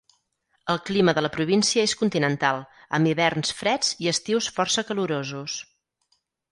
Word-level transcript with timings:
El 0.73 0.79
clima 0.87 1.13
de 1.17 1.23
la 1.25 1.31
província 1.35 1.83
és 1.89 1.93
continental, 2.01 2.63
amb 2.99 3.11
hiverns 3.13 3.55
freds 3.61 3.95
i 4.07 4.13
estius 4.17 4.53
força 4.59 4.89
calorosos. 4.91 5.65